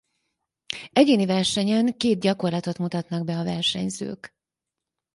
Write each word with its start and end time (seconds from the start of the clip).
Egyéni 0.91 1.25
versenyen 1.25 1.97
két 1.97 2.19
gyakorlatot 2.19 2.77
mutatnak 2.77 3.25
be 3.25 3.37
a 3.37 3.43
versenyzők. 3.43 4.35